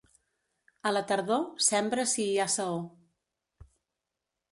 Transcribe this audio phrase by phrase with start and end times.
[0.89, 2.81] A la tardor sembra si hi ha saó.